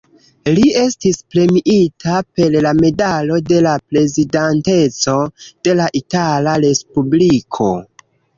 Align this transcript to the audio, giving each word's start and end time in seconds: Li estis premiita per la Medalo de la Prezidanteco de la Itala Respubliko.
Li 0.59 0.69
estis 0.83 1.17
premiita 1.33 2.15
per 2.39 2.57
la 2.67 2.71
Medalo 2.79 3.37
de 3.51 3.59
la 3.67 3.75
Prezidanteco 3.93 5.15
de 5.69 5.77
la 5.83 5.87
Itala 6.01 6.57
Respubliko. 6.67 7.71